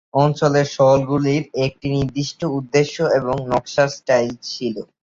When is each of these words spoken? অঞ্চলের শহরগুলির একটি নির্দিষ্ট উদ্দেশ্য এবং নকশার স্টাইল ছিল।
অঞ্চলের 0.15 0.67
শহরগুলির 0.75 1.43
একটি 1.65 1.87
নির্দিষ্ট 1.95 2.39
উদ্দেশ্য 2.57 2.97
এবং 3.19 3.35
নকশার 3.49 3.89
স্টাইল 3.97 4.31
ছিল। 4.49 4.75